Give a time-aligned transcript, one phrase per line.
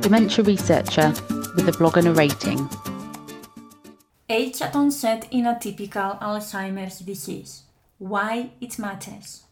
[0.00, 1.12] dementia researcher
[1.54, 2.68] with a blog and a rating.
[4.28, 7.64] Age at onset in atypical Alzheimer's disease.
[7.98, 9.44] Why it matters.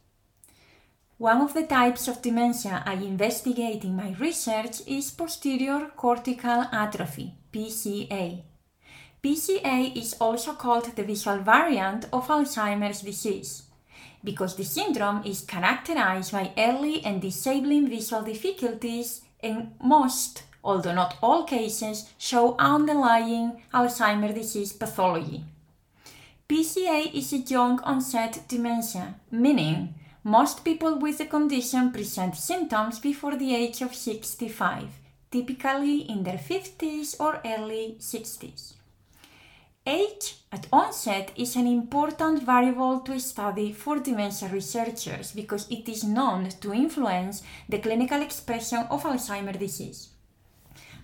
[1.18, 7.34] One of the types of dementia I investigate in my research is posterior cortical atrophy,
[7.52, 8.42] PCA.
[9.22, 13.64] PCA is also called the visual variant of Alzheimer's disease
[14.24, 21.16] because the syndrome is characterized by early and disabling visual difficulties and most, although not
[21.22, 25.44] all cases, show underlying Alzheimer's disease pathology.
[26.48, 33.36] PCA is a young onset dementia, meaning most people with the condition present symptoms before
[33.36, 34.88] the age of 65,
[35.30, 38.77] typically in their 50s or early 60s.
[39.88, 46.04] Age at onset is an important variable to study for dementia researchers because it is
[46.04, 50.10] known to influence the clinical expression of Alzheimer's disease.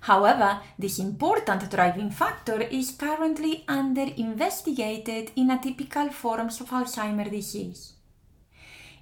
[0.00, 7.94] However, this important driving factor is currently under investigated in atypical forms of Alzheimer's disease.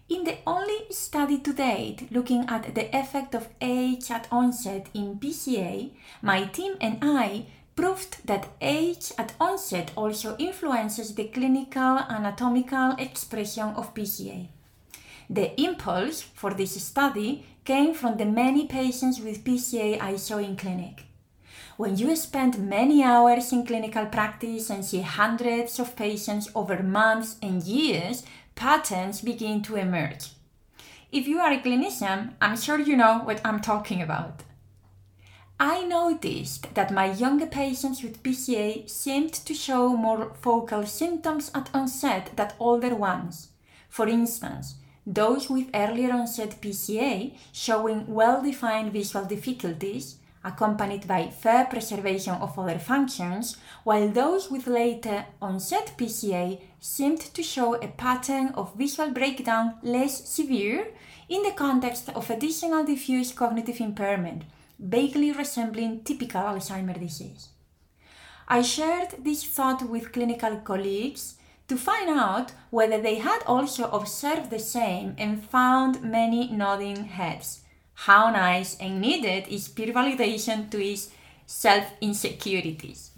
[0.09, 5.19] In the only study to date looking at the effect of age at onset in
[5.19, 5.91] PCA,
[6.23, 13.69] my team and I proved that age at onset also influences the clinical anatomical expression
[13.77, 14.49] of PCA.
[15.31, 20.57] The impulse for this study came from the many patients with PCA I saw in
[20.57, 21.05] clinic.
[21.77, 27.37] When you spend many hours in clinical practice and see hundreds of patients over months
[27.41, 30.31] and years, patterns begin to emerge.
[31.11, 34.43] If you are a clinician, I'm sure you know what I'm talking about.
[35.61, 41.71] I noticed that my younger patients with PCA seemed to show more focal symptoms at
[41.75, 43.49] onset than older ones.
[43.89, 51.67] For instance, those with earlier onset PCA showing well defined visual difficulties, accompanied by fair
[51.67, 58.49] preservation of other functions, while those with later onset PCA seemed to show a pattern
[58.55, 60.89] of visual breakdown less severe
[61.29, 64.43] in the context of additional diffuse cognitive impairment
[64.83, 67.49] vaguely resembling typical Alzheimer's disease.
[68.49, 71.37] I shared this thought with clinical colleagues
[71.69, 77.61] to find out whether they had also observed the same and found many nodding heads.
[77.95, 81.11] How nice and needed is peer validation to his
[81.47, 83.13] self insecurities.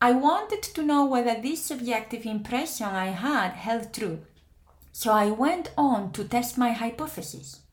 [0.00, 4.20] I wanted to know whether this subjective impression I had held true,
[4.92, 7.63] so I went on to test my hypothesis.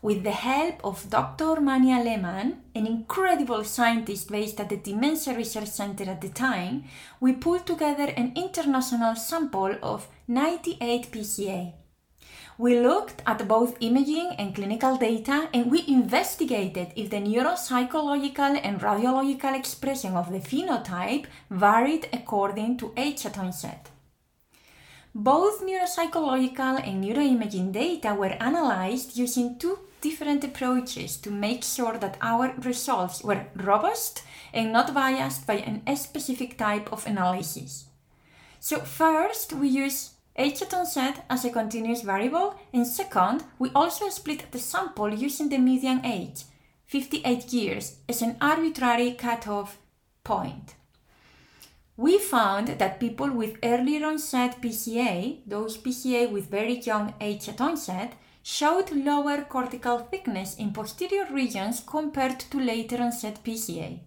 [0.00, 1.60] With the help of Dr.
[1.60, 6.84] Manja Lehmann, an incredible scientist based at the Dementia Research Center at the time,
[7.18, 11.72] we pulled together an international sample of 98 PCA.
[12.58, 18.80] We looked at both imaging and clinical data and we investigated if the neuropsychological and
[18.80, 23.90] radiological expression of the phenotype varied according to age at onset.
[25.12, 32.18] Both neuropsychological and neuroimaging data were analyzed using two different approaches to make sure that
[32.20, 34.22] our results were robust
[34.52, 37.86] and not biased by a specific type of analysis.
[38.60, 44.08] So, first, we use age at onset as a continuous variable, and second, we also
[44.08, 46.44] split the sample using the median age,
[46.86, 49.78] 58 years, as an arbitrary cutoff
[50.24, 50.74] point.
[51.96, 57.60] We found that people with early onset PCA, those PCA with very young age at
[57.60, 64.00] onset, showed lower cortical thickness in posterior regions compared to later onset PCA.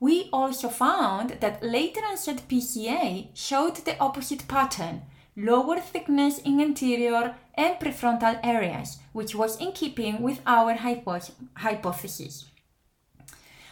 [0.00, 5.02] We also found that later onset PCA showed the opposite pattern,
[5.36, 12.46] lower thickness in anterior and prefrontal areas, which was in keeping with our hypothesis.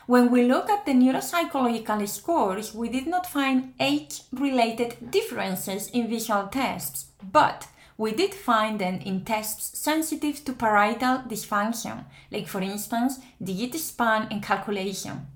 [0.07, 6.09] When we look at the neuropsychological scores, we did not find age related differences in
[6.09, 7.69] visual tests, but
[8.03, 14.27] we did find them in tests sensitive to parietal dysfunction, like for instance, digit span
[14.29, 15.29] and calculation.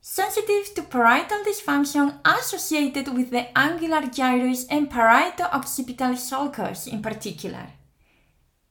[0.00, 7.66] Sensitive to parietal dysfunction associated with the angular gyrus and parieto-occipital sulcus in particular.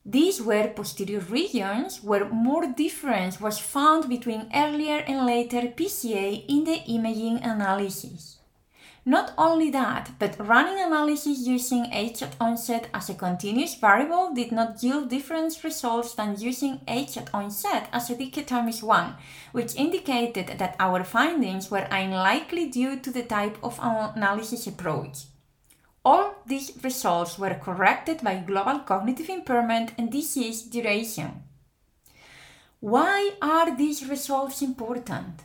[0.03, 6.63] These were posterior regions where more difference was found between earlier and later PCA in
[6.63, 8.36] the imaging analysis.
[9.07, 14.51] Not only that, but running analysis using age at onset as a continuous variable did
[14.51, 19.15] not yield different results than using age at onset as a dichotomous one,
[19.53, 25.19] which indicated that our findings were unlikely due to the type of analysis approach.
[26.03, 31.43] All these results were corrected by global cognitive impairment and disease duration.
[32.81, 35.43] Why are these results important?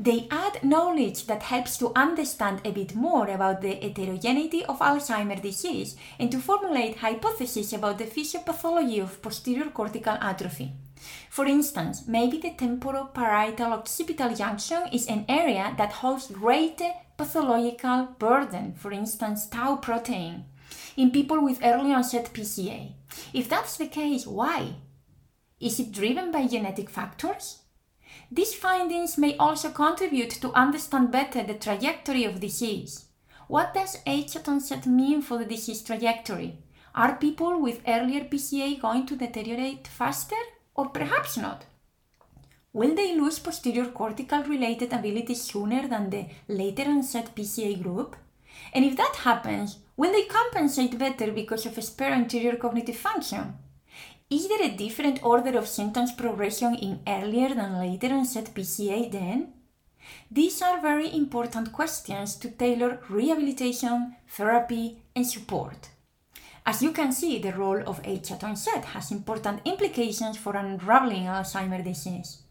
[0.00, 5.40] They add knowledge that helps to understand a bit more about the heterogeneity of Alzheimer's
[5.40, 10.70] disease and to formulate hypotheses about the physiopathology of posterior cortical atrophy.
[11.30, 18.74] For instance, maybe the temporoparietal occipital junction is an area that holds greater pathological burden,
[18.74, 20.44] for instance, tau protein,
[20.96, 22.92] in people with early onset PCA.
[23.32, 24.74] If that's the case, why?
[25.58, 27.62] Is it driven by genetic factors?
[28.30, 33.06] These findings may also contribute to understand better the trajectory of disease.
[33.46, 36.58] What does age at onset mean for the disease trajectory?
[36.94, 40.36] Are people with earlier PCA going to deteriorate faster
[40.74, 41.64] or perhaps not?
[42.74, 48.14] Will they lose posterior cortical related abilities sooner than the later onset PCA group?
[48.74, 53.54] And if that happens, will they compensate better because of spare anterior cognitive function?
[54.30, 59.54] Is there a different order of symptoms progression in earlier than later onset PCA then?
[60.30, 65.88] These are very important questions to tailor rehabilitation, therapy, and support.
[66.66, 71.24] As you can see, the role of age at onset has important implications for unraveling
[71.24, 72.42] Alzheimer's disease.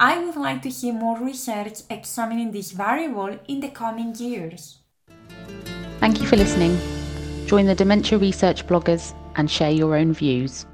[0.00, 4.78] I would like to see more research examining this variable in the coming years.
[6.00, 6.76] Thank you for listening.
[7.46, 10.66] Join the Dementia Research bloggers and share your own views.